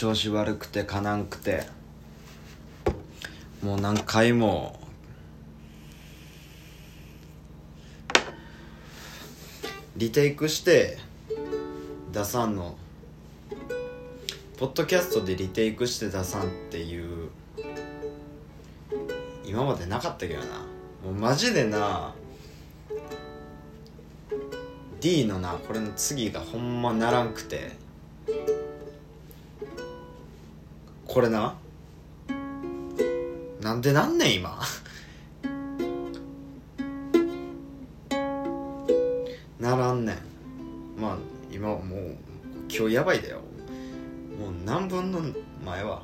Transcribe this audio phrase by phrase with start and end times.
[0.00, 1.66] 調子悪くてかなんくて。
[3.62, 4.80] もう何回も。
[9.98, 10.96] リテイクして。
[12.12, 12.78] 出さんの。
[14.56, 17.28] ポッドキャストでリテイクして出さんっていう。
[19.44, 20.46] 今までなかったけどな。
[21.04, 22.14] もうマジでな。
[24.98, 27.89] D のなこれの次がほんまならんくて。
[31.12, 31.56] これな？
[33.60, 34.60] なんでなんねん今？
[39.58, 40.16] ならんねん。
[41.00, 41.16] まあ
[41.52, 42.16] 今もう
[42.72, 43.40] 今日やばいだよ。
[44.38, 45.20] もう何分の
[45.64, 46.02] 前は。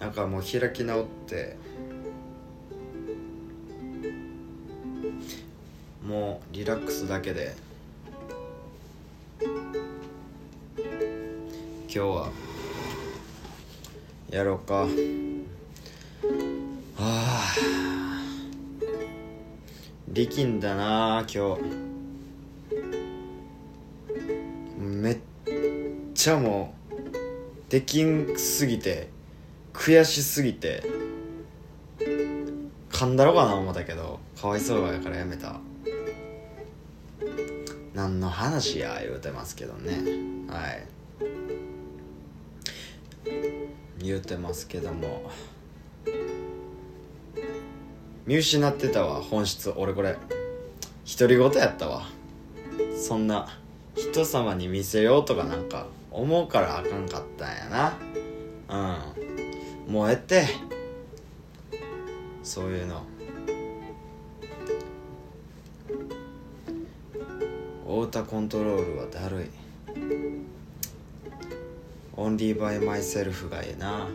[0.00, 1.56] なんかもう開き直って。
[6.04, 7.54] もうリラックスだけで。
[11.86, 12.28] 今日は
[14.34, 14.74] やろうか。
[14.84, 14.88] は
[16.98, 17.54] あ
[20.08, 21.62] 力んだな今日。
[24.76, 25.18] めっ
[26.14, 29.08] ちゃもうできんすぎて
[29.72, 30.82] 悔しすぎて
[32.90, 34.18] 噛んだろうかな思ったけど。
[34.40, 35.60] かわいそうやからやめた。
[37.94, 39.92] 何の話や言うてますけどね。
[40.48, 40.93] はい。
[44.04, 45.30] 言うてますけども。
[48.26, 49.72] 見失ってたわ本質。
[49.76, 50.16] 俺これ。
[51.18, 52.06] 独り言やったわ。
[52.98, 53.46] そんな
[53.94, 57.64] 人様に見せようとかなんか思うからあかんかったんや
[58.68, 58.96] な。
[59.86, 59.92] うん。
[59.92, 60.46] もうえって。
[62.42, 63.02] そういうの。
[67.84, 69.63] 太田コントロールはだるい。
[72.16, 74.08] オンリーバイマイセルフがええな。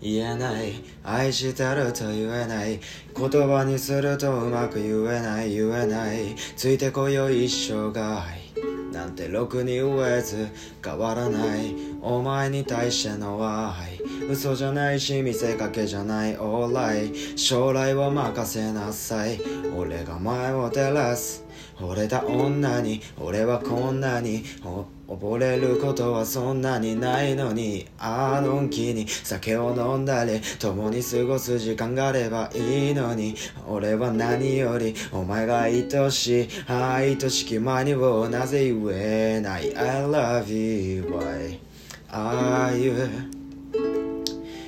[0.00, 0.72] 言えない。
[1.02, 2.80] 愛してると言えない。
[3.16, 5.54] 言葉にするとうまく言えない。
[5.54, 6.34] 言えない。
[6.56, 8.44] ついてこよ一生涯
[8.92, 10.48] なんてろくに言えず
[10.82, 11.74] 変わらない。
[12.00, 14.00] お前に対しての愛
[14.30, 16.36] 嘘じゃないし見せかけじゃない。
[16.38, 17.12] オーライ。
[17.36, 19.40] 将来は任せなさい。
[19.76, 21.44] 俺が前を照らす。
[21.76, 23.00] 惚れた女に。
[23.18, 24.44] 俺はこんなに。
[25.06, 33.34] 溺れることはそんなにないのにあのんきに酒を飲んだり共に過ごす時間があればいいのに
[33.68, 41.58] 俺は何よりお前が愛しい愛しき間にをなぜ言えない I love you why
[42.10, 43.33] are you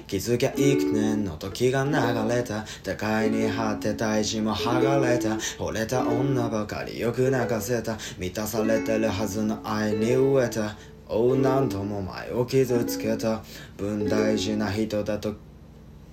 [0.07, 1.91] 気づきゃ幾年の時が流
[2.35, 2.65] れた。
[2.85, 5.31] 互いに張って大事も剥がれた。
[5.31, 7.01] 惚れた女ばかり。
[7.01, 7.99] よく泣かせた。
[8.19, 10.77] 満たされてるはずの愛に飢えた。
[11.09, 13.43] おう何度も前を傷つけた。
[13.77, 15.35] 分大事な人だと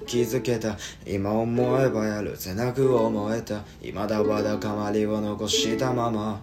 [0.08, 0.76] 気づけた。
[1.06, 3.64] 今思えばやるせなく思えた。
[3.82, 6.42] 未だわだかまりを残したまま。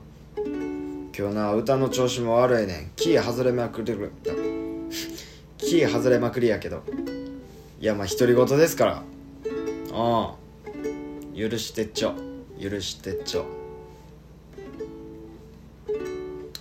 [1.17, 2.91] 今日な歌の調子も悪いねん。
[2.95, 4.13] キー外れまくりる
[5.59, 6.85] キー外れまくりやけど。
[7.81, 9.03] いやまあ独り言ですから。
[9.93, 10.35] ああ
[11.35, 12.13] 許してちょ。
[12.61, 13.47] 許してちょ。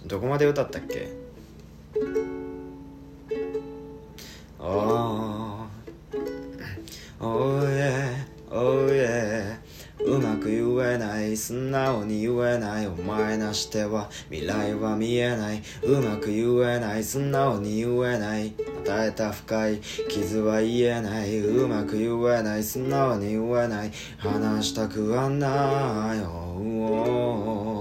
[0.06, 1.12] どこまで歌ったっけ？
[4.62, 5.70] ああ
[7.22, 9.58] Oh yeah, oh yeah
[10.06, 11.36] うまく言えない。
[11.36, 12.88] 素直に言えない。
[12.88, 15.62] お前なしては未来は見えない。
[15.84, 17.04] うまく言えない。
[17.04, 18.54] 素直に言えない。
[18.86, 21.38] 与えた深い傷は言えない。
[21.40, 22.64] うまく言えない。
[22.64, 23.92] 素直に言えない。
[24.18, 26.20] 話したくはない。
[26.20, 27.79] よ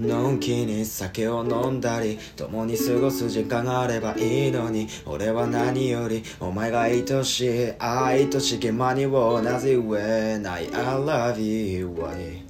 [0.00, 4.88] のんきに酒を飲んだり共に過ごす時間があればいいのに。
[5.04, 12.42] 俺は何よりお前が愛しい愛としき間にをなぜ言えない？I love you why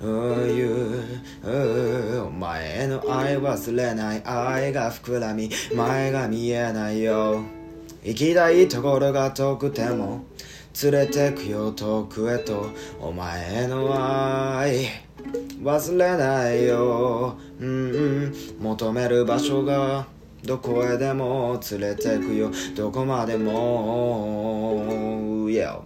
[0.00, 1.02] Oh, you,
[1.44, 4.22] oh, お前への愛忘れない。
[4.24, 7.42] 愛が膨らみ前が見えないよ。
[8.04, 10.24] 行きたいところが遠くても
[10.82, 12.68] 連れてくよ遠くへと。
[13.00, 15.07] お前の愛。
[15.62, 20.06] 忘れないよ、うんうん、求める場所が
[20.44, 22.50] どこへでも連れてくよ。
[22.76, 24.86] どこまでも。
[25.48, 25.80] Yeah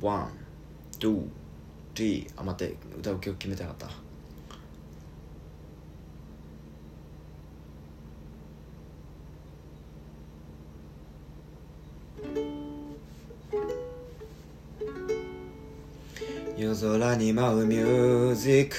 [0.00, 0.30] ワン、
[0.98, 1.22] ツー、
[1.94, 2.30] スリー。
[2.36, 2.76] あ待って。
[2.98, 4.07] 歌う曲決めたかった。
[16.56, 18.76] 夜空に舞うミュージック。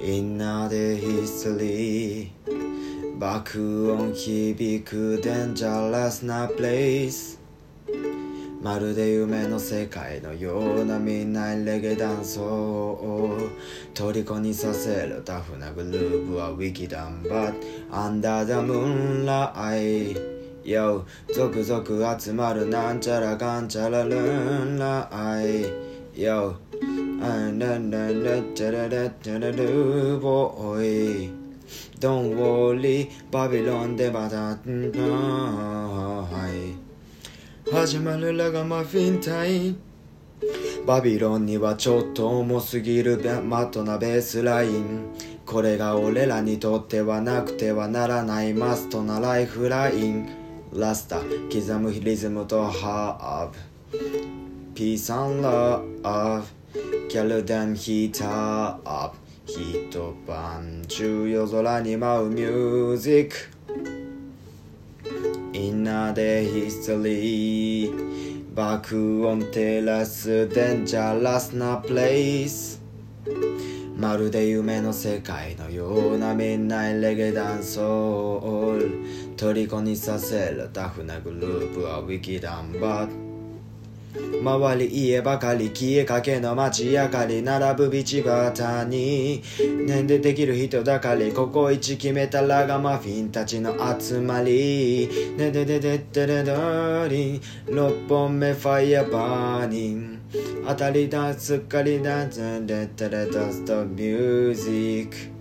[0.00, 3.18] イみんなでヒストリー。
[3.18, 7.40] 爆音響くデンジャラスなプレイス。
[8.62, 13.36] まるで夢の世界のようなみんなレゲダンスを。
[13.94, 17.54] 虜にさせるタフなグループはウィキダンバッ
[17.90, 20.35] アンダーダムーンライ
[20.66, 25.08] Yo 続々集まるなんちゃらかんちゃらルンラ
[25.40, 25.64] イ。
[26.20, 26.56] Yo
[27.22, 31.30] あんらんらんらちゃららちゃらるボーイ
[32.00, 39.78] Don't worry バビロンでまたんはい始まるラガマフィンタイン
[40.84, 45.06] バビロンにはちょっと重すぎるマットなベースライン。
[45.46, 50.45] これが俺らにとってはなくてはならないマストなライフライン。
[50.78, 59.16] ラスタ刻むリズムとハーブ peace and love gal dem heat up
[59.52, 63.36] 一晩中夜空に舞う music
[65.54, 72.82] inna di history 爆音照らすデンジャラスな place
[73.96, 83.26] まるで夢の世界のようなみんな reggae dancehall 虜にさせるタフなグループは wicked and bad
[84.42, 89.42] 周り家ばかり消えかけの街明かり並ぶ道端に。
[89.86, 95.08] 年でできる人だかりここ一決めたラガマフィンたちの集まり。
[95.36, 100.15] ねでででででどり6本目ファイヤーバーニング
[100.66, 105.36] 当たりだすっかりだぜでででダストミュージック。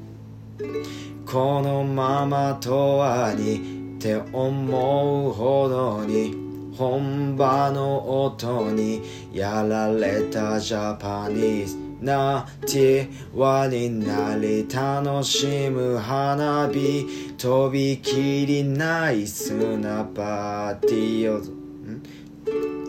[1.26, 6.36] このままとはにって思うほどに
[6.78, 9.02] 本場の音に
[9.34, 21.42] やられたジャパニーズなティワになり楽しむ花火とびきりナイスなパーティーよ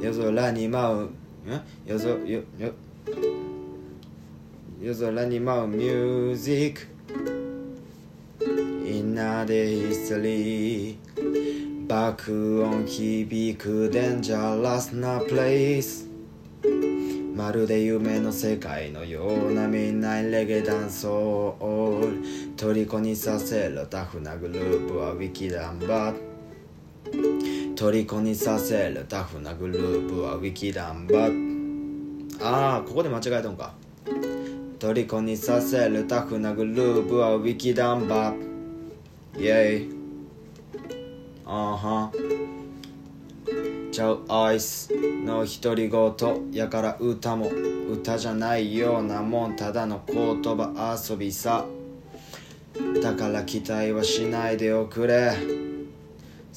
[0.02, 1.25] 夜空に舞う
[1.86, 2.72] 夜空よよ。
[4.82, 6.88] 夜空に舞うミュージック。
[8.84, 16.08] インナーでヒストリー爆音響くデンジャラスなプレイス。
[17.36, 22.02] まるで夢の世界のようなみんなレゲダンスを
[22.56, 26.12] 虜にさせるタフなグループはウィキダンバ
[27.76, 31.28] 虜にさせるタフなグループはウィキダンバ
[32.42, 33.74] ああここで間違えたんか。
[34.78, 38.34] 虜にさせるタフなグループはウィキダンバ
[39.36, 39.94] イェイ。
[41.44, 42.10] あは
[43.92, 44.90] ちゃうアイス
[45.24, 47.50] の独り言やから歌も
[47.90, 51.66] 歌じゃないようなもんただの言葉遊びさ。
[53.02, 55.65] だから期待はしないでおくれ。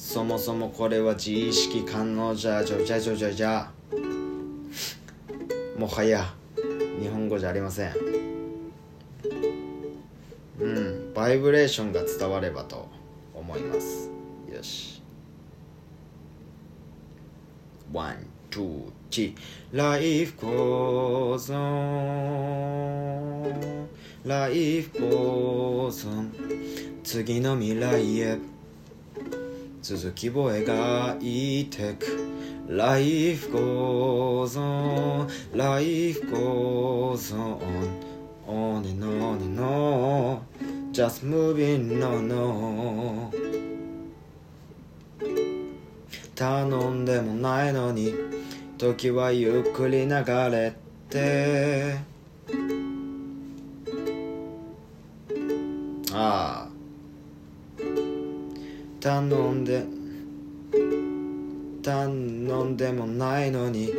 [0.02, 3.32] そもそもこれは自意識感能じゃじゃじゃじゃじゃ。
[3.32, 3.70] じゃ
[5.76, 6.34] もはや
[6.98, 7.92] 日本語じゃありません。
[10.58, 12.88] うんバイブレーションが伝わればと
[13.34, 14.10] 思います。
[14.50, 15.02] よし。
[17.92, 19.34] One, two, three
[19.70, 22.40] Life goes on
[24.24, 26.30] Life goes on
[27.04, 28.59] 次の未来へ。
[29.96, 32.06] 続きを描いてく
[32.68, 37.58] Life goes on Life goes on
[38.46, 40.38] On and on and on
[40.92, 43.30] Just moving on, on
[46.36, 48.14] 頼んでもないのに
[48.78, 50.72] 時はゆっくり流れ
[51.10, 51.96] て
[56.12, 56.69] ああ
[59.00, 59.20] 頼
[59.52, 59.84] んで
[61.82, 63.90] 頼んでもないのに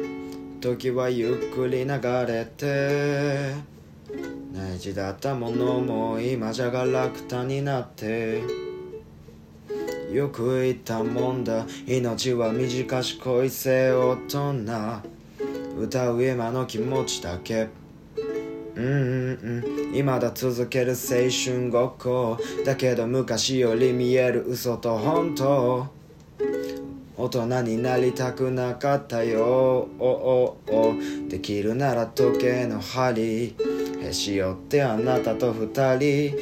[0.62, 1.92] 時はゆっくり流
[2.28, 3.56] れて
[4.54, 8.44] 大事だったものも今じゃが楽たになって
[10.14, 15.12] よく言ったもんだ命は短し恋せ大人。
[15.80, 17.81] 歌う今の気持ちだけ。
[18.76, 19.94] うんうんうん。
[19.94, 22.38] 未だ続ける青春ごっこ。
[22.66, 25.88] だけど昔より見える嘘と本当。
[27.18, 29.88] 大人になりたくなかったよ。
[30.00, 30.96] おおお。
[31.28, 33.56] できるなら時計の針。
[34.02, 36.36] へし折ってあなたと二人。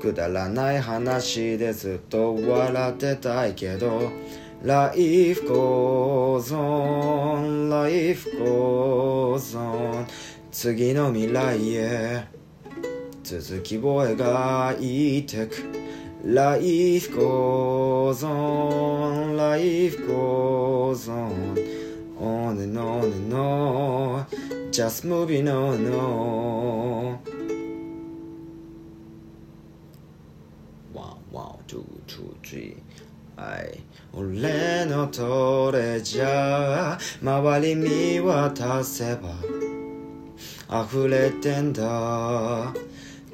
[0.00, 4.10] くだらない話でずっと笑ってたいけど。
[4.62, 10.06] Life goes on Life goes on
[10.62, 12.26] 次の未来へ
[13.22, 15.54] 続きを描いてく
[16.22, 21.56] Life goes on Life goes on
[22.20, 24.26] On and on and on
[24.70, 27.18] Just moving on and on
[30.92, 32.76] One, one, two, two, three
[34.12, 39.59] 俺のトレジャー周り見渡せば
[40.72, 42.72] 溢れてんだ。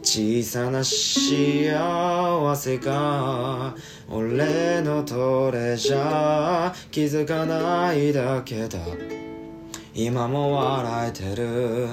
[0.03, 3.75] 小さな幸せが
[4.09, 6.91] 俺のトレジャー。
[6.91, 8.79] 気づかないだけだ。
[9.95, 11.89] 今も笑えてる。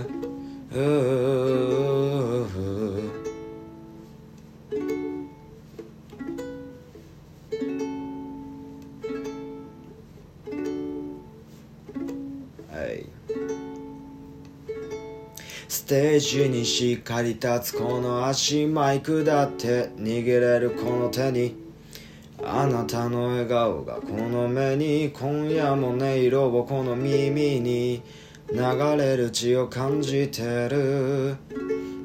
[15.94, 21.56] テージにしっかり立つこの足マイクだって握れるこの手に。
[22.44, 28.02] あなたの笑顔がこの目に今夜も音色をこの耳に
[28.52, 28.58] 流
[28.98, 31.36] れる血を感じてる。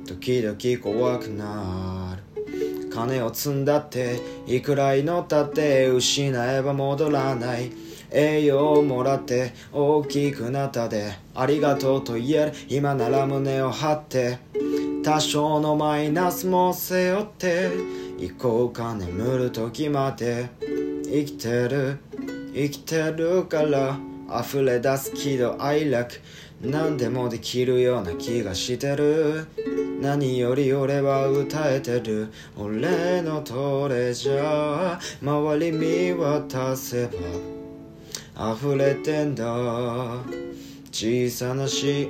[0.06, 2.90] 時々怖くなる。
[2.90, 7.87] 金を積んだっていくら祈ったって失えば戻らない。
[8.10, 14.38] 栄養をもらって大きくなったでありがとうと言える今なら胸を張って。
[15.04, 17.70] 多少のマイナスも背負って。
[18.18, 20.50] 行こうか眠る時まで。
[21.04, 21.98] 生きてる。
[22.52, 23.98] 生きてるから。
[24.28, 26.20] 溢れ出す喜怒哀楽。
[26.60, 29.46] 何でもできるような気がしてる。
[30.00, 32.28] 何より俺は歌えてる。
[32.56, 34.98] 俺のトレジャー。
[35.22, 37.57] 周り見渡せば。
[38.38, 39.44] 溢れてんだ。
[40.92, 42.08] 小さな幸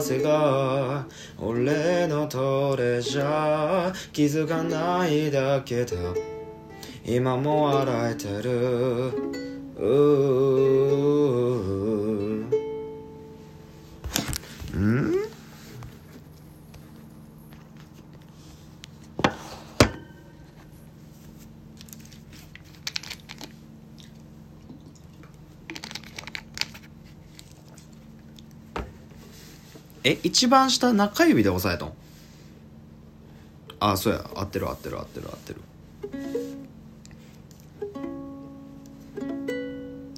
[0.00, 1.06] せが
[1.38, 5.92] 俺のトレジャー気づかないだけだ。
[7.04, 9.12] 今も笑えてる。
[9.76, 9.84] う
[14.78, 15.23] ん？
[30.04, 31.92] え一番下中指で押さえとん？
[33.80, 34.24] あそうや。
[34.34, 35.60] 合ってる合ってる合ってる合ってる。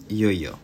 [0.08, 0.58] いよいよ。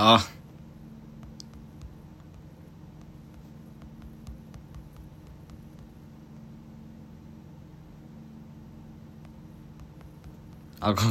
[0.00, 0.24] あ
[10.80, 10.94] あ。
[10.94, 11.02] こ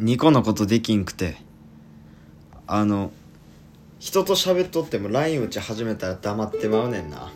[0.00, 1.36] 2個のことできんくて。
[2.66, 3.12] あの
[4.00, 7.32] 人と喋っとっても LINE 打ち始めたら黙ってまうねんな。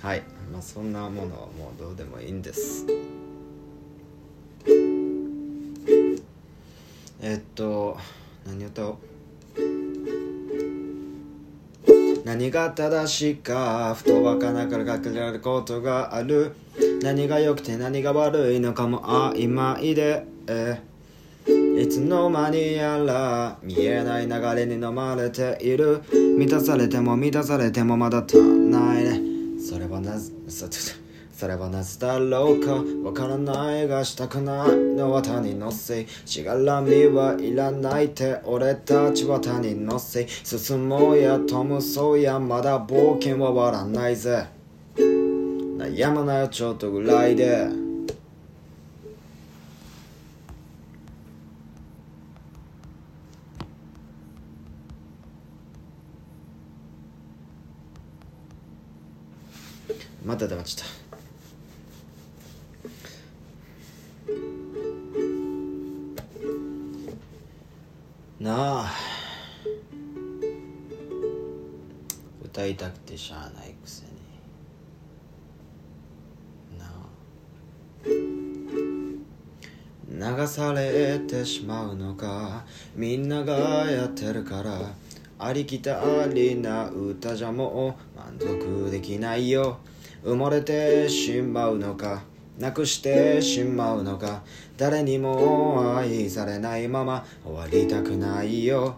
[0.00, 0.22] はい。
[0.50, 2.86] まあそんなものはもうどうでもいいんです。
[7.20, 7.98] えっと
[8.46, 8.98] 何歌おう
[12.24, 16.52] 何が正しいかふとわからながら隠れることがある。
[17.02, 19.00] 何が良くて何が悪いのかも
[19.32, 20.80] 曖昧で、え
[21.78, 26.02] いつの間にやら見えない流れに飲まれている。
[26.12, 29.20] 満たされても満たされてもまだ足んないね。
[29.58, 30.32] それはなぜ
[31.40, 32.84] それはなぜだろうか。
[33.02, 34.76] わからないがしたくない。
[34.76, 36.02] のは他人のせ。
[36.02, 40.24] いしがらみはいらないって俺たちは他人のせ。
[40.24, 44.48] い進もうやトムそうやまだ冒険は終わらないぜ。
[44.98, 47.70] 悩まないよちょっとぐらいで。
[60.22, 60.99] また黙っちゃった
[68.40, 68.90] なあ。
[72.42, 74.12] 歌いたくてしゃあないくせに。
[76.78, 76.86] な
[80.32, 80.38] あ。
[80.40, 82.64] 流されてしまうのか。
[82.96, 84.90] みんながやってるから。
[85.38, 89.80] ありきたりな歌じゃもう満足できないよ。
[90.24, 92.29] 埋もれてしまうのか。
[92.60, 94.42] なくしてしまうのか
[94.76, 98.96] 誰にも愛されないまま終わりたくないよ。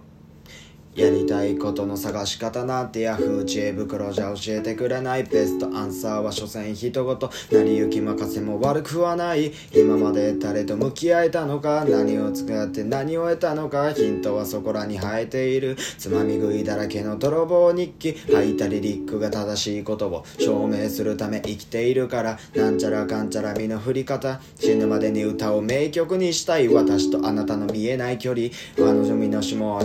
[0.94, 5.24] やりたいことの探し方なんてヤフー知恵袋じゃ教えてくれない。
[5.24, 9.52] ベストアンサーは所詮人事成り行き任せも悪くはない。
[9.74, 15.76] 今まで誰と向き合えたのか何を使って何を得たのかヒントはそこらに生えている。
[15.96, 18.12] つまみ食いだらけの泥棒日記。
[18.30, 22.38] 吐いたリリックが正しいことを証明するため生きているから。
[22.54, 24.42] なんちゃらかんちゃら身の振り方。
[24.60, 26.68] 死ぬまでに歌を名曲にしたい。
[26.68, 28.48] 私とあなたの見えない距離。
[28.78, 29.80] あの女身の下も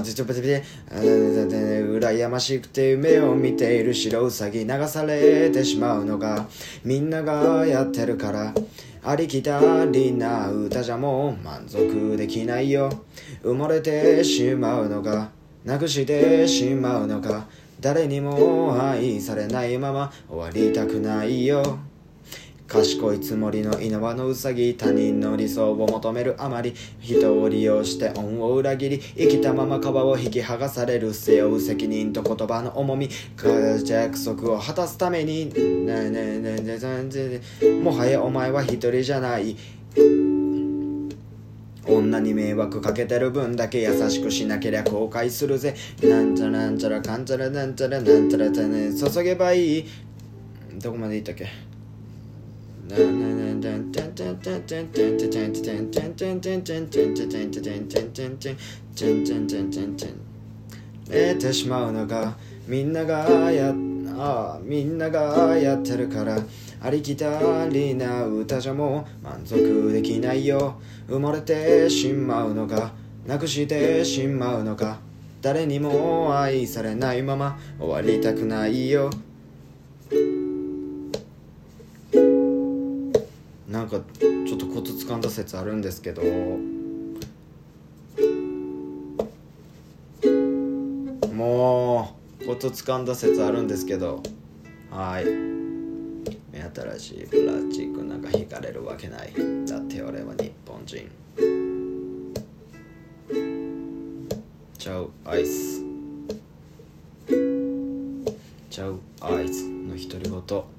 [1.01, 6.47] 羨ましくて夢を見ている白ウサギ流されてしまうのが
[6.83, 8.53] みんながやってるから
[9.03, 12.89] ありきたりな歌じゃもう満足できないよ。
[13.43, 15.29] 埋もれてしまうのか
[15.63, 17.47] なくしてしまうのか
[17.79, 21.79] 誰にも愛されないまま終わりたくないよ。
[22.67, 33.09] 賢いつもりの稲葉のうさぎ他人の理想を求めるあまり人を利用して恩を裏切り生きたまま皮を引き剥がされる背負う責任と言葉の重み
[33.87, 35.49] 約束を果たすために
[35.85, 37.41] ねねねねね
[37.81, 39.55] もはやお前は一人じゃない
[41.85, 49.85] 女に迷惑かけてる分だけ優しくしなけりゃ後悔するぜなんちゃらなんちゃらかんちゃらなんちゃらなんちゃらってね注げばいい
[50.75, 51.66] どこまでいったっけ
[61.09, 62.35] えてしまうのが
[62.67, 63.73] みんながや
[64.19, 66.41] あみんながやってるから。
[66.79, 70.79] ありきたりな歌じゃもう満足できないよ。
[71.09, 72.93] 埋もれてしまうのか
[73.25, 74.99] なくしてしまうのか
[75.41, 79.09] 誰にも愛されないまま終わりたくないよ。
[83.77, 86.23] なんかちょっとコツつかんだ説あるんですけど。
[91.31, 94.23] もうコツつかんだ説あるんですけど。
[94.89, 95.25] はい。
[96.51, 99.31] 目新しいプラスチックなんか引かれるわけない。
[99.67, 101.07] だって俺は日本人。
[104.79, 105.83] チャウアイス。
[108.71, 110.76] チャウアイスの独り言。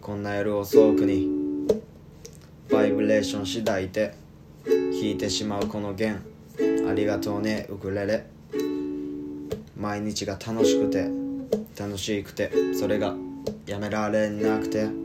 [0.00, 1.28] こんな夜遅くに
[2.70, 4.14] バイブレーション次第で
[4.64, 6.22] 弾いてしまうこの弦。
[6.88, 8.26] ありがとうねウクレレ。
[9.76, 11.08] 毎日が楽しくて
[11.78, 13.14] 楽しくてそれが
[13.66, 14.99] やめられなくて。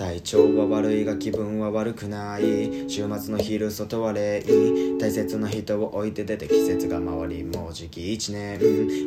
[0.00, 2.88] 体調は悪いが気分は悪くない。
[2.88, 4.96] 週末の昼外は礼儀。
[4.98, 8.58] 大切な人を置いて出て季節が回りもうじき一年。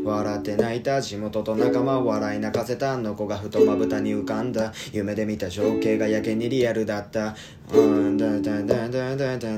[0.05, 2.95] 笑って泣いた地元と仲間笑い泣かせた。
[2.99, 4.71] の子がふとまぶたに浮かんだ。
[4.91, 7.35] 夢で見た情景がやけにリアルだった。
[7.73, 8.15] うん。
[8.15, 9.57] だだだだだだだ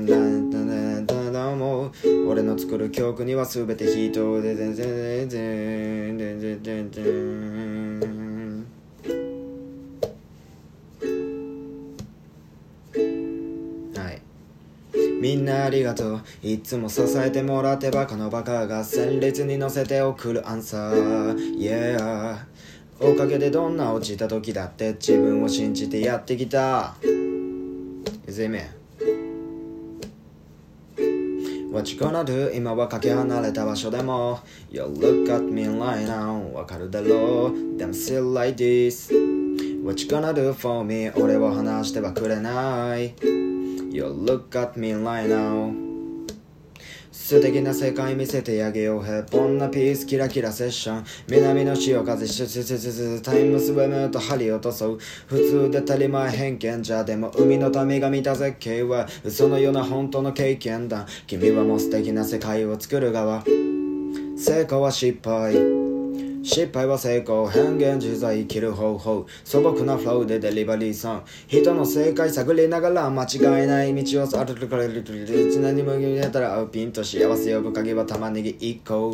[1.02, 7.85] だだもう俺の作る曲には全て人ででででででででで
[15.26, 16.20] みんなありがとう。
[16.40, 21.58] いつも支えてもらってバカのバカが旋律に乗せて送るアンサー。
[21.58, 22.36] Yeah
[23.00, 26.94] おかげでどんな落ちた時だって自分を信じてやってきた。
[28.28, 28.60] Is it me?
[31.72, 32.54] What you gonna do?
[32.54, 34.38] 今はかけ離れた場所でも。
[34.70, 37.76] You look at me right now わかるだろう。
[37.76, 39.12] Them still like this
[39.84, 41.10] What you gonna do for me?
[41.16, 43.35] 俺を話してはくれない。
[43.96, 45.72] You look at me right now.
[47.10, 49.02] 素敵な世界見せてあげよう。
[49.02, 51.04] ヘッポンなピースキラキラセッション。
[51.30, 54.98] 南の潮風シュシュシュシュシュタイムスウェムと針落とそう。
[55.28, 61.06] 普通で足りまい偏見じゃでも海の民が見た絶景は嘘のような本当の経験だ。
[61.26, 63.44] 君はもう素敵な世界を作る側。
[64.36, 65.85] 成功は失敗。
[66.46, 69.26] 失敗は成功変幻自在生きる方法。
[69.42, 71.22] 素朴なフローでデリバリーソン。
[71.48, 79.10] 人の正解探りながら間違いない道を歩くから何も言えたらピンと幸せ呼ぶ鍵は玉ねぎ1個。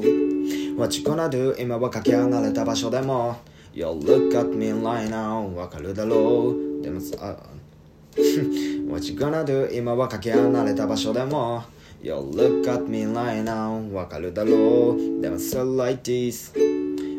[0.77, 3.37] What you gonna do 今はかけ離れた場所でも。
[3.73, 6.83] You look at me right now わかるだろう。
[6.83, 11.63] でもさ What you gonna do 今はかけ離れた場所でも。
[12.03, 15.23] You look at me right now わかるだろう。
[15.23, 16.53] でも so like this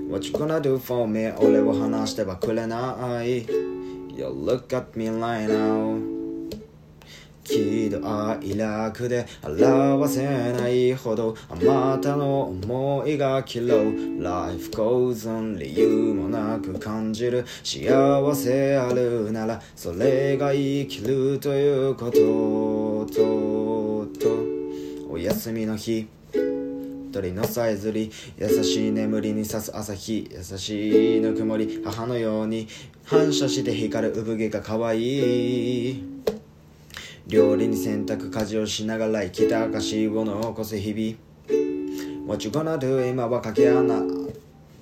[0.10, 1.32] What you gonna do for me?
[1.38, 3.46] 俺を話してはくれない。
[4.16, 6.14] You look at me right now.
[7.44, 8.00] 喜怒
[8.40, 15.58] 哀楽で表せないほどあまたの思いが切ろう Life goes on.
[15.58, 17.46] 理由もなく感じる。
[17.64, 24.54] 幸せあるならそれが生きるということとと。
[25.10, 26.08] お休みの日。
[27.14, 32.68] 鳥のさえずり優しい眠りに刺す朝日優しいぬくもり母のように
[33.06, 36.04] 反射して光る産毛が可愛い。
[37.28, 42.28] 料理に洗濯家事をしながら生きた証を残す日々。
[42.28, 44.02] What you gonna do 今はかけ穴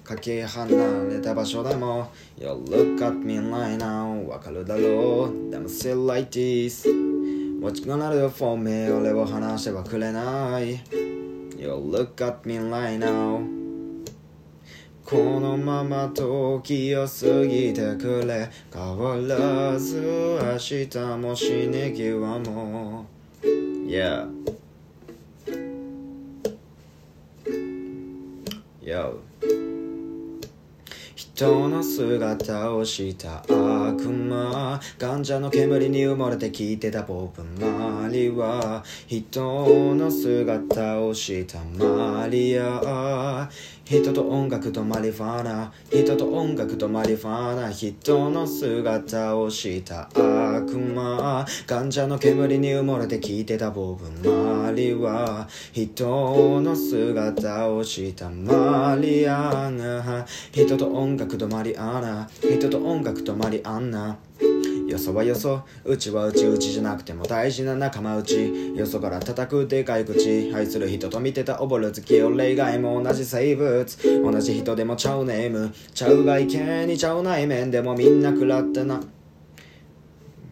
[0.06, 5.52] かけ離れた場所でも You look at me right now わかるだろう。
[5.52, 6.88] でも still like this
[7.62, 10.80] What you gonna do for me 俺を話してはくれない。
[11.62, 13.40] You look at me right now
[15.06, 20.02] このまま時を過ぎてくれ変わらず
[20.42, 23.06] 明日も死に際も
[23.86, 24.28] Yeah
[28.82, 29.20] Yo
[31.42, 34.80] 人の姿をした悪魔。
[35.00, 38.84] 患者の煙に埋もれて聞いてたポップ・マリは。
[39.08, 43.50] 人の姿をしたマリア。
[43.84, 45.72] 人と音楽とマリファナ。
[45.92, 47.70] 人と音楽とマリファナ。
[47.70, 51.46] 人の姿をした悪魔。
[51.68, 55.48] 患者の煙に埋もれて聞いてたボブ・マリは。
[55.74, 62.30] 人の姿をしたマリアが人と音楽とマリアナ。
[62.42, 64.18] 人と音楽とマリアンナ。
[64.92, 65.62] よそはよそ。
[65.86, 68.76] うちはうちうちじゃなくても大事な仲間内。
[68.76, 70.54] よそから叩くでかい口。
[70.54, 73.86] 愛する人と見てたおぼろ月俺以外も同じ生物。
[74.22, 75.74] 同じ人でもちゃうネーム。
[75.94, 77.72] ちゃう外見にちゃう内面。
[77.72, 79.00] でもみんな食らってな。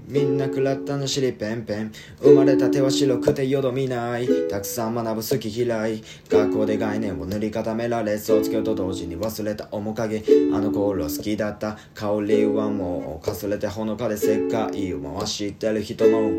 [0.10, 1.92] みんな食らったの尻ペンペン。
[2.20, 4.28] 生まれた手は白くてよどみない。
[4.50, 6.04] たくさん学ぶ好き嫌い。
[6.28, 10.24] 学校で概念を塗り固められそうつけると同時に忘れた面影。
[10.52, 11.78] あの頃好きだった。
[11.94, 16.32] 香りはもうかすれてほのかで世界を回してる人の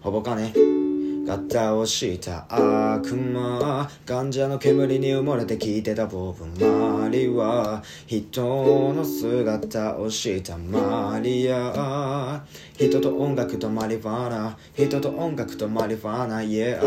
[0.00, 0.83] ほぼかね。
[1.24, 7.82] 金型をした悪魔患者の煙に埋もれて聞いてたボブ・マリは。
[8.06, 12.44] 人の姿をしたマリア。
[12.76, 14.58] 人と音楽とマリファナ。
[14.76, 16.78] 人と音楽とマリファナ Yeah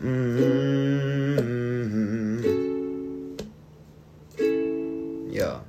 [0.00, 0.82] うーん。
[5.30, 5.60] Yeah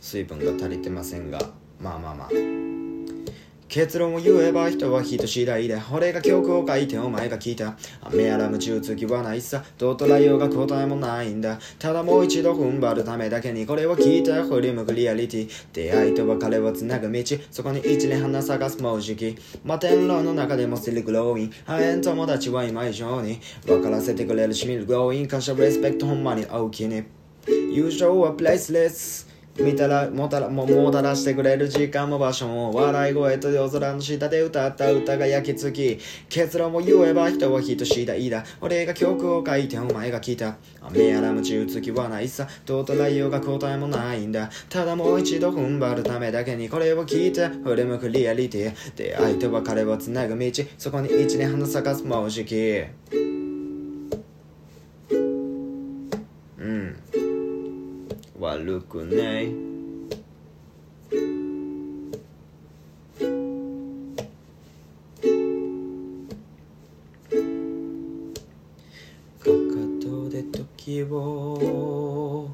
[0.00, 1.59] 水分が足りてませんが。
[1.80, 2.28] まあまあまあ。
[3.68, 7.76] 結論を言えば人は人次第で俺が曲を書いてお前が聞いた。
[8.02, 9.64] 雨やらむ中次はないさ。
[9.78, 11.60] どう捉えようが答えもないんだ。
[11.78, 15.50] ただもう一度踏ん張るためだけにこれを聞いた振り向くリアリティ。
[15.72, 17.22] 出会いと別れをつなぐ道。
[17.52, 19.36] そこに一年花探すもうじき。
[19.62, 21.52] 摩天楼の中でもスリグローイン。
[21.64, 23.38] ハエン友達は今以上に。
[23.66, 25.28] 分からせてくれるしみるグローイン。
[25.28, 27.04] 感謝レスペクトほんまに大きに。
[27.46, 29.29] 友情はプレイスレス。
[29.58, 38.44] 見たらもたらももたらしてくれる時間も場所も笑い声と夜空の下で歌った歌が焼き付き結論を言えば人は人次第だ。
[38.60, 40.56] 俺が曲を書いてお前が聞いた。
[40.80, 42.46] 雨やらむ中月はないさ。
[42.64, 44.50] どう捉えようが答えもないんだ。
[44.68, 48.74] ただもう一度踏ん張るためだけにこれを聞いて振り向くリアリティ。
[48.96, 50.50] 出会いと別れをつなぐ道。
[50.78, 52.84] そこに一年花咲かすもうじき。
[56.58, 56.96] うん。
[58.40, 59.52] 悪くない。
[69.38, 69.52] かか
[70.00, 72.48] とで時を。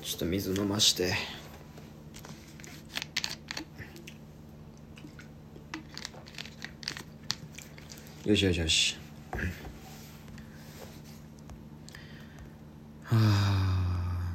[0.00, 1.12] ちょっと水飲まして。
[8.24, 8.96] よしよしよし。
[13.02, 14.34] はあ。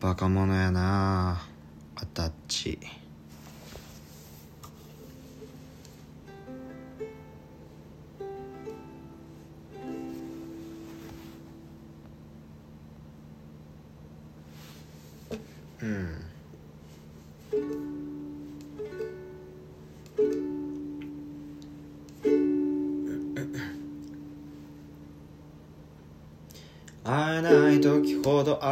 [0.00, 1.40] バカ者やな
[1.94, 2.80] アタッチ。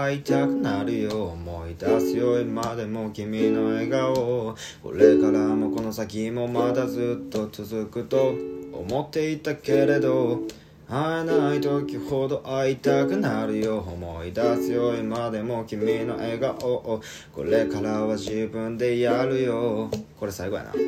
[0.00, 1.24] 会いたくなるよ。
[1.26, 4.56] 思い出すよ今でも君の笑顔。
[4.82, 8.34] これからもこの先もまだずっと続くと。
[8.72, 10.40] 思っていたけれど
[10.88, 13.78] 会えない時ほど会いたくなるよ。
[13.78, 16.56] 思い出すよ今でも君の笑顔。
[16.66, 17.02] を
[17.34, 19.90] これからは自分でやるよ。
[20.18, 20.72] これ最後やな。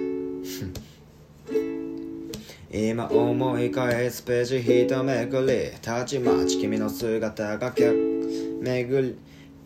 [2.71, 5.71] 今思い返すページ一めくり。
[5.81, 7.73] たちまち君の姿が
[8.65, 9.19] 巡り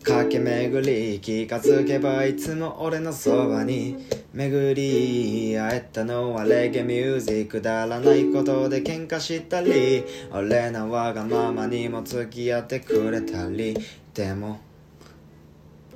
[0.02, 3.96] 駆け巡り気がつけばいつも俺のそばに
[4.32, 13.76] 巡り会えたのはレゲミュージックだらないことで喧嘩したり俺のわがままにも付き合ってくれたり。
[14.14, 14.60] でも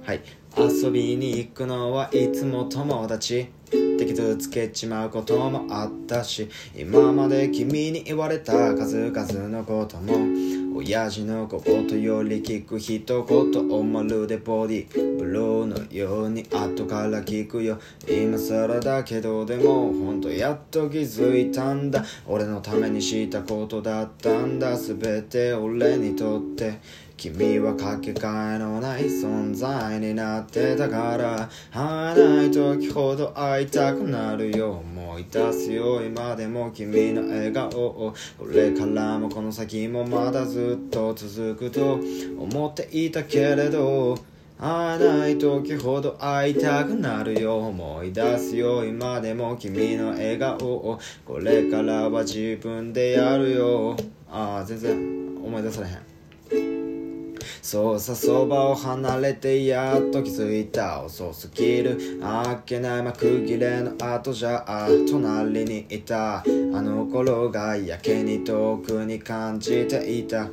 [0.05, 0.21] はい
[0.57, 3.49] 遊びに行くのはいつも友達。
[3.73, 17.79] って傷つけちまうこともあったし今まで君に言われた数々のことも親父のことより聞く一言をまるでボディブローのように後から聞くよ。
[18.09, 22.05] 今更だけどでもほんとやっと気づいたんだ。
[22.27, 24.77] 俺のためにしたことだったんだ。
[24.77, 26.81] 全て俺にとって。
[27.23, 42.01] 君はかけがえのない存在になってたから会えない時ほど会いたくなるよ思い出すよ今でも君の笑顔をこれからもこの先もまだずっと続くと
[42.37, 44.19] 思っていたけれど
[44.59, 53.97] 会えない時ほど会いたくなるよ思い出すよ今でも君の笑顔をこれからは自分でやるよ。
[54.29, 54.93] ああ全然
[55.45, 56.12] 思い出されへん。
[57.61, 70.49] そうさそばを離れてやっと気づいた遅すぎるあっけない幕切れの後じゃあ隣にいたあの頃がやけに遠くに感じていた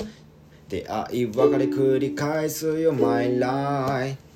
[0.68, 4.29] 出会い分かり繰り返すよ My life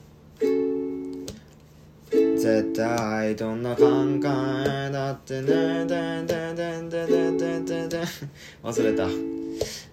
[2.37, 3.83] 絶対どんな考
[4.19, 7.97] えだってねでんでんでんでんでんでんでんで。
[7.99, 8.03] ん
[8.63, 9.07] 忘れた。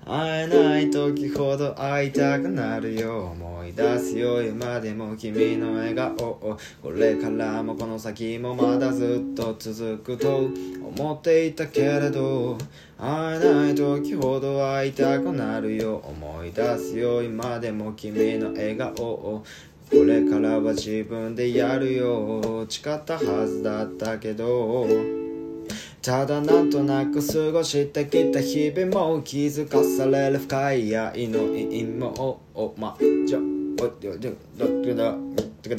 [0.05, 6.13] 会えない時ほど会いたくなるよ思い出すよ今でも君の笑顔。
[6.27, 10.51] をこれからもこの先もまだずっと続くと
[10.83, 12.59] 思っていたけれど。
[13.03, 18.93] 会えない時ほど会いたくなるよ思い出すよ今でも君の笑顔。
[19.05, 19.45] を
[19.91, 22.65] これからは自分でやるよ。
[22.69, 24.87] 誓ったはずだったけど。
[26.01, 32.41] ただなんとなく過ごしてきた日々も気づかされる深い愛の意味も。
[32.55, 35.77] おまじゃおっよだだだてか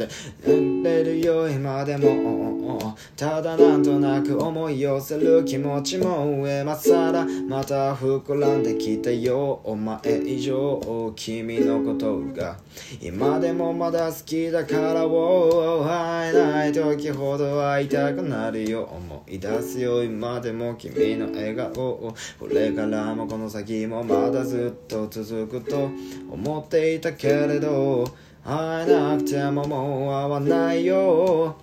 [0.83, 12.57] れるよ今でもただなんとなく思い寄せる気持ちも上まさらまた膨らんできたよお前以上君のことが
[13.01, 22.15] 今でもまだ好きだからを会えない時ほど会いたくなるよ思い出すよ今でも君の笑顔こ
[22.49, 25.89] れからもこの先もまだずっと続くと
[26.29, 28.30] 思っていたけれど。
[28.43, 31.55] 会えなくてももう会わないよ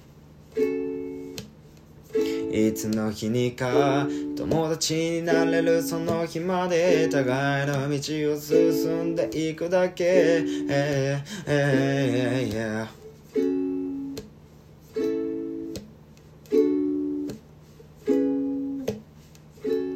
[2.51, 12.99] いつの日にか友達になれるその日まで互いの道を進んでいくだけ、えーえーえー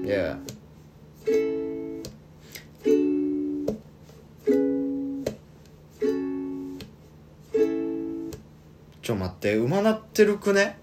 [0.05, 0.52] Yeah.
[9.03, 10.79] ちょ待って馬なってるくね？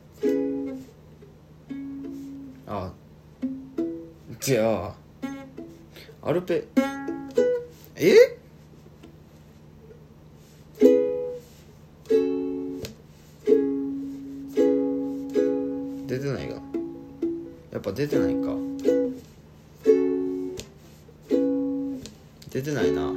[2.67, 2.91] あ
[4.41, 4.93] じゃあ
[6.21, 6.65] アルペ
[7.95, 8.37] え？
[16.05, 16.55] 出てないが
[17.71, 18.53] やっぱ出てないか。
[22.51, 23.08] 出てないな。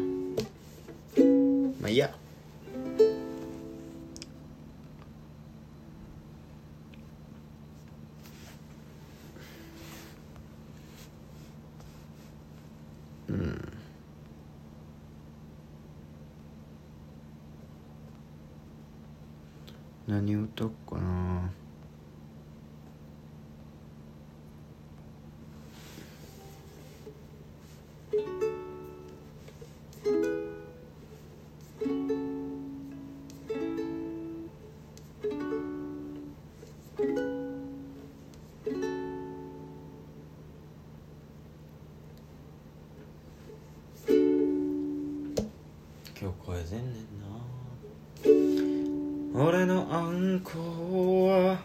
[50.22, 51.58] んこは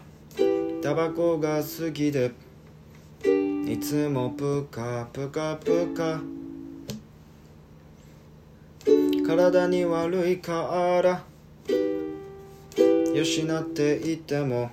[0.82, 2.32] タバコが好きで
[3.24, 6.20] いつもプカプカプカ。
[9.24, 11.22] 体に悪いから
[13.14, 14.70] 失っていても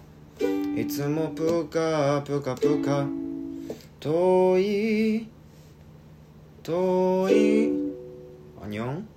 [0.76, 3.06] いつもプカプカプカ。
[4.00, 5.28] 遠い
[6.64, 7.72] 遠い
[8.64, 9.08] あにょん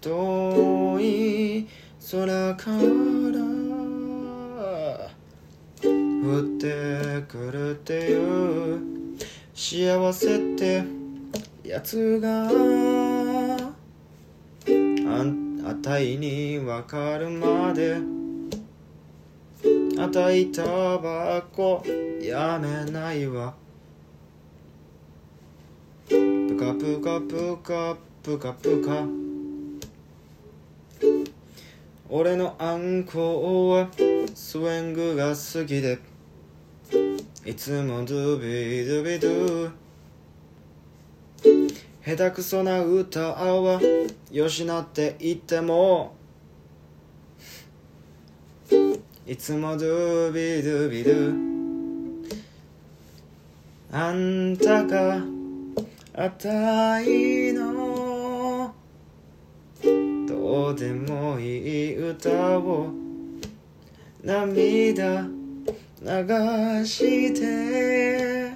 [0.00, 1.68] 遠い
[2.10, 3.55] 空から
[6.26, 8.80] 降ってくるっていう
[9.54, 10.84] 幸せって
[11.62, 12.48] やつが
[15.68, 17.98] あたいにわかるまで。
[19.98, 20.62] あたいタ
[20.98, 21.82] バコ
[22.20, 23.54] やめないわ。
[26.08, 29.06] プカプカプカプカプカ
[32.08, 33.88] 俺のあんこは
[34.34, 36.15] スウェングが好きで。
[37.46, 39.70] いつもドゥビドゥビドゥ。
[42.04, 43.80] 下手くそな歌は
[44.32, 46.16] よしなって言っても。
[49.24, 52.36] いつもドゥビドゥビドゥ。
[53.92, 55.22] あんたが
[56.14, 58.74] あたいの。
[60.26, 62.90] どうでもいい歌を
[64.24, 65.35] 涙
[66.02, 66.10] 流
[66.84, 68.52] して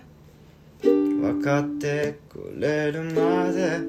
[0.83, 3.81] 分かってくれるまで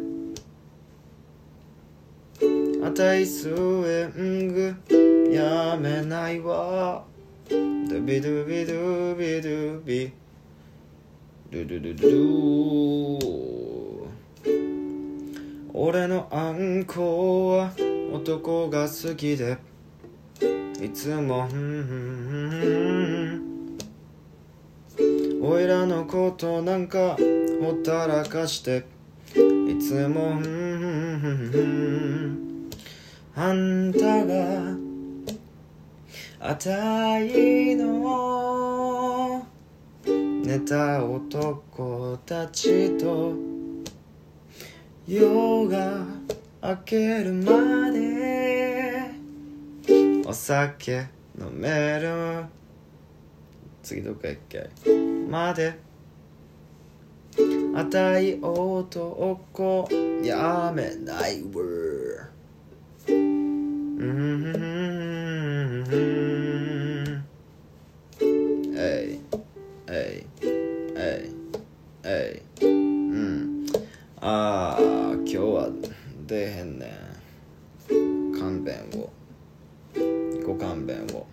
[2.83, 4.73] あたいスウェング
[5.31, 7.03] やめないわ。
[7.49, 10.13] ドゥビドゥビドゥビドゥビ。
[11.51, 12.11] ドゥドゥドゥドゥ
[15.73, 17.73] 俺のあんこは
[18.13, 19.57] 男が好きで
[20.81, 21.61] いつもふんふん
[22.49, 22.55] ふ
[23.17, 23.20] ん。
[25.43, 27.17] おいらのことなんか
[27.59, 28.85] ほったらかして
[29.33, 30.39] いつも
[33.35, 34.77] あんたが
[36.39, 39.43] あたいの
[40.05, 43.33] 寝た男たちと
[45.07, 46.05] 夜が
[46.61, 49.09] 明けるまで
[50.23, 51.07] お酒
[51.39, 52.45] 飲める。
[53.83, 55.79] 次どっか行っけまで
[57.73, 59.87] あたい男
[60.21, 61.61] やめないわ。
[63.07, 63.23] うん。
[68.75, 69.19] えい。
[69.87, 70.43] えい。
[70.97, 71.33] えい。
[72.03, 72.65] えい。
[72.65, 73.65] うん。
[74.19, 74.81] ああ
[75.13, 75.69] 今日は
[76.27, 76.93] 出へんね
[77.89, 78.33] ん。
[78.37, 79.09] 勘弁を。
[80.45, 81.25] ご勘弁を。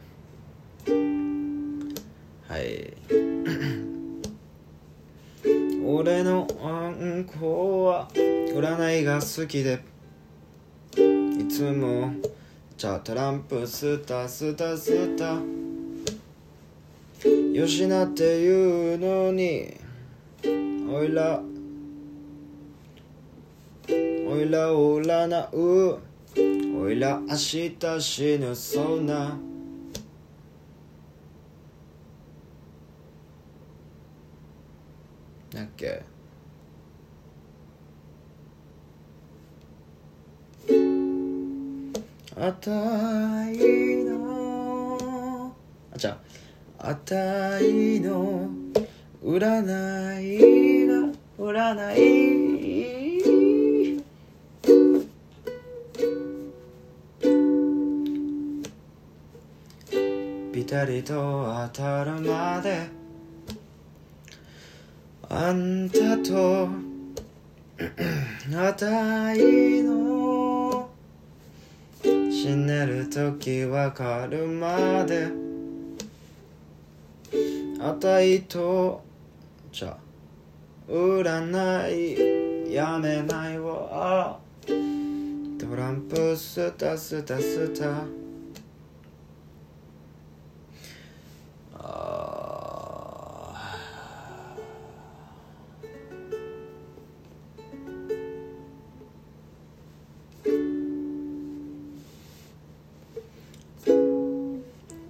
[2.47, 3.88] はい。
[5.91, 9.81] 俺のあんこは占いが好きで。
[10.95, 12.13] いつも
[12.77, 15.39] じゃあトランプスタスタスタ
[17.55, 19.75] よしなって言うのに。
[20.93, 21.41] おいら。
[23.89, 26.01] おいらを占う。
[26.83, 29.39] おいら明日死ぬそうな。
[35.59, 36.03] だっけ？
[42.41, 42.71] あた
[43.51, 45.53] いの
[45.93, 46.17] あじゃ
[46.79, 48.49] ああたいの
[49.25, 50.95] 占いが
[51.37, 52.79] 占い。
[60.53, 62.87] ぴたりと当たるまで
[65.31, 66.69] あんたと
[68.57, 70.89] あたいの
[72.03, 75.29] 死ねる時わかるまで
[77.81, 79.03] あたいと
[79.71, 79.97] じゃ
[80.89, 84.39] 占いやめないわ。
[84.67, 88.28] トランプスタスタスタ。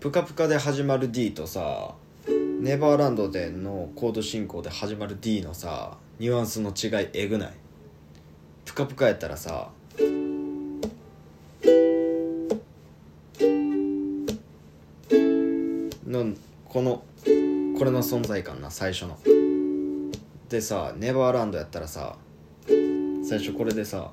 [0.08, 1.92] ぷかぷかで始まる D とさ
[2.26, 7.52] ネバーランドでのコード進行で始まる D のさニュアンスの違いえぐない？
[8.64, 9.68] ぷかぷかやったらさ
[16.06, 16.32] の
[16.64, 17.02] この
[17.78, 19.18] これの存在感な最初の。
[20.48, 22.16] でさネバーランドやったらさ
[22.66, 24.10] 最初これでさ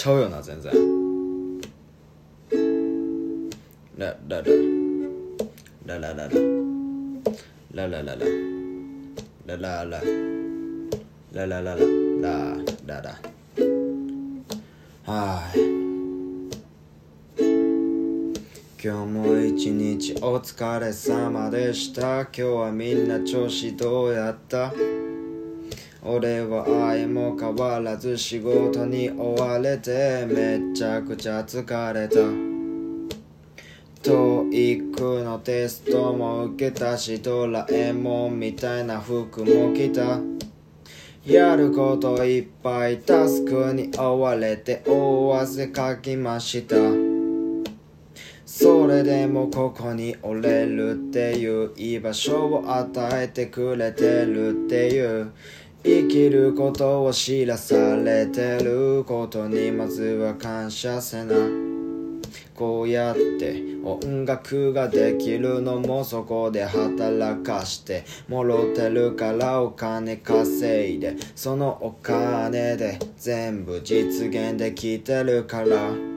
[0.00, 0.72] ちゃうよな全然。
[3.98, 4.44] ラララ。
[5.84, 6.30] ララララ。
[7.74, 8.24] ララララ。
[9.44, 10.00] ラララ。
[11.34, 11.76] ララララ。
[12.22, 13.02] ラララ。
[13.02, 13.20] ラ
[15.04, 15.58] はい。
[18.82, 22.22] 今日も一日お疲れ様でした。
[22.22, 24.72] 今日はみんな調子どうやった？
[26.02, 32.20] 俺は相も変わらず仕事に追われてめちゃくちゃ疲れた。
[34.02, 40.20] TOEIC のテストも受けたしドラえもんみたいな服も着た。
[41.26, 46.76] やることいっぱいタスクに追われて大汗かきました。
[48.46, 55.32] それでもここに折れるっていう居場所を与えてくれてるっていう。
[55.82, 61.34] 生きることを知らされてることにまずは感謝せな。
[62.54, 76.10] こうやって音楽ができるのもそこで働かしてもろてるからお金稼いでそのお金で全部実現できてるから。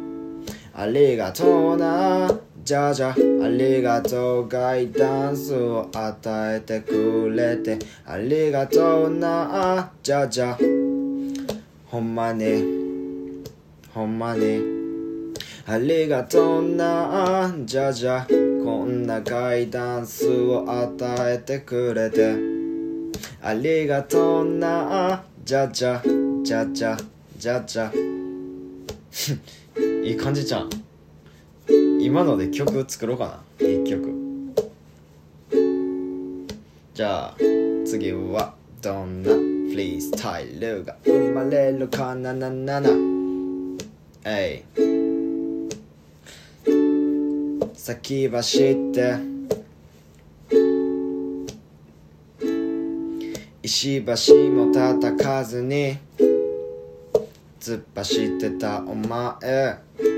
[0.76, 2.28] ありがとうな。
[2.64, 3.16] じゃじゃあ
[3.50, 10.58] りがとうガイダンスを与えてくれてありがとうなじゃじゃ。
[11.88, 13.44] ほんまに
[13.94, 14.62] ほんまに
[15.68, 18.26] ありがとうなじゃじゃ。
[18.30, 22.34] こんなガイダンスを与えてくれて。
[23.42, 26.02] ありがとうなじゃじゃ。
[26.44, 26.98] じゃじゃ。
[27.38, 27.92] じゃじゃ。
[30.02, 30.83] いい感じじゃん
[32.04, 33.66] 今ので曲作ろうかな。
[33.66, 34.14] 一曲。
[36.94, 37.36] じゃあ
[37.86, 39.38] 次はどんなフ
[39.78, 42.90] リースタイルが生まれるかなななな。
[44.26, 44.66] え
[46.66, 47.74] い。
[47.74, 49.16] 先走って。
[53.64, 55.98] 石橋も叩かずに
[57.62, 60.13] 突っ走ってたお前。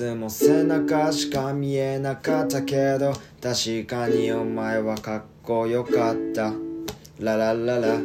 [0.00, 6.54] つも背中しか見えなかったけど確かにお前はかっこよかった。
[7.18, 7.98] ララララ。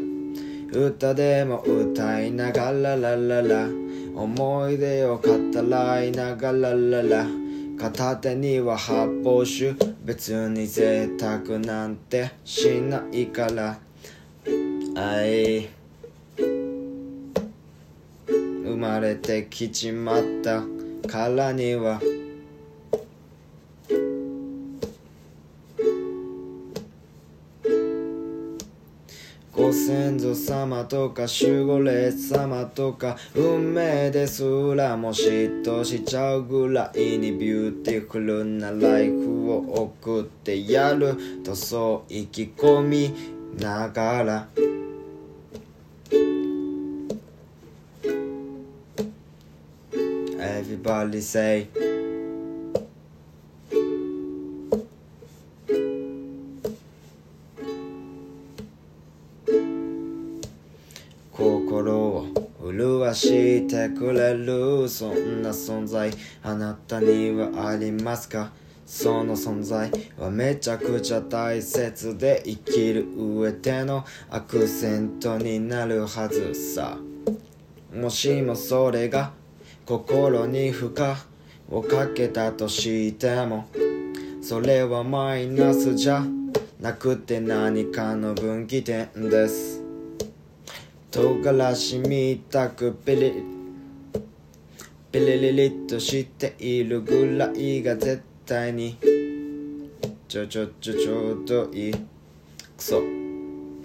[0.74, 3.70] 歌でも歌いながらラララ
[4.14, 5.30] 思い出を語
[5.70, 7.28] らいながらララ
[7.80, 9.76] 片手には発泡酒。
[10.04, 13.80] 別に贅沢なんてしないから。
[14.98, 15.70] あい
[18.66, 20.75] 生まれてきちまった。
[21.08, 22.02] からには
[29.52, 34.44] ご先祖様とか守護霊様とか運命です
[34.76, 39.58] らも嫉妬しちゃうぐらいにビューティフルなライフを
[39.94, 41.16] 送ってやる。
[41.44, 43.14] とそう意気込み
[43.58, 44.48] ながら
[50.86, 51.68] Everybody say
[61.32, 62.28] 心を
[62.62, 66.12] 潤してくれるそんな存在
[66.44, 68.52] あなたにはありますか？
[68.86, 77.00] その存在はめちゃくちゃ大切で生きる上でのアクセントになるはずさ。
[77.92, 79.32] もしもそれが
[79.86, 81.16] 心に負荷
[81.70, 83.68] をかけたとしても
[84.42, 86.24] それはマイナスじゃ
[86.80, 89.84] なくて何かの分岐点です。
[91.12, 93.44] 唐辛子みたくピリ
[95.12, 98.98] ピリリリッとしているぐらいが絶対に
[100.28, 103.02] ちょちょちょちょうどいいクソ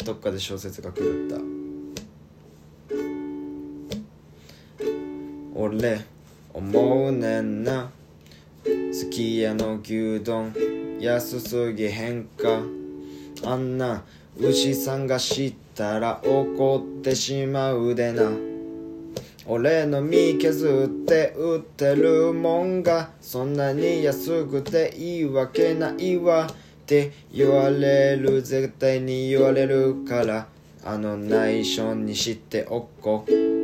[0.05, 1.60] どっかで小説が狂った
[5.63, 6.01] 俺
[6.55, 7.91] 思うねんな。
[8.93, 10.55] すき家の牛丼
[10.99, 12.63] 安すぎへんか。
[13.45, 14.03] あんな
[14.39, 18.31] 牛さんが知ったら怒ってしまうでな。
[19.45, 26.47] 俺の身削って売ってるもんがそんなに安くていいわけないわ。
[26.47, 26.55] っ
[26.87, 30.47] て言われる絶対に言われるから
[30.83, 33.60] あの内緒にしておこう。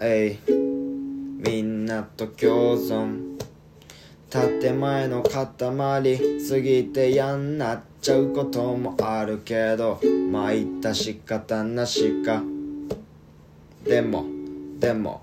[0.00, 3.36] えいみんなと共存。
[4.30, 9.98] 建前の塊過ぎて嫌になっちゃうこともあるけど
[10.30, 12.42] まあ言った仕方なしか。
[13.84, 14.24] でも
[14.78, 15.22] でも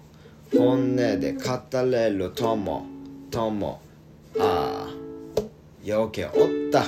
[0.51, 2.85] 本音で語れるとも
[3.31, 3.79] とも
[4.37, 6.33] ああよけおっ
[6.71, 6.83] た。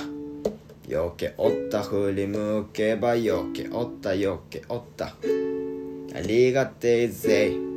[0.86, 1.82] よけおった。
[1.82, 5.06] 振り向けばよけおったよけおった。
[5.06, 7.67] ありがてえぜ。